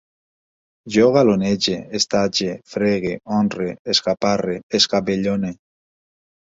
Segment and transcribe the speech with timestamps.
[0.95, 5.59] Jo galonege, estatge, fregue, honre, escaparre, escabellone